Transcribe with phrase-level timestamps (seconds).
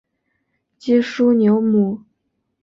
[0.79, 2.01] 基舒纽姆。